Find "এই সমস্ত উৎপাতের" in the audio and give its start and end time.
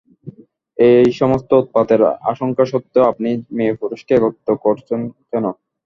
0.77-2.01